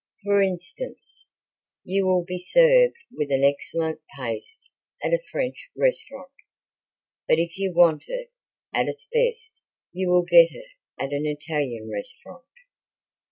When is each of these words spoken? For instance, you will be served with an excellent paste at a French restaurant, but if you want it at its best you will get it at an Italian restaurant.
For 0.23 0.41
instance, 0.41 1.29
you 1.83 2.07
will 2.07 2.23
be 2.25 2.39
served 2.39 2.95
with 3.11 3.29
an 3.31 3.43
excellent 3.43 4.01
paste 4.17 4.67
at 5.03 5.13
a 5.13 5.21
French 5.31 5.69
restaurant, 5.77 6.31
but 7.27 7.37
if 7.37 7.55
you 7.59 7.71
want 7.71 8.05
it 8.07 8.31
at 8.73 8.87
its 8.89 9.05
best 9.13 9.61
you 9.93 10.09
will 10.09 10.23
get 10.23 10.49
it 10.53 10.71
at 10.97 11.13
an 11.13 11.27
Italian 11.27 11.87
restaurant. 11.93 12.45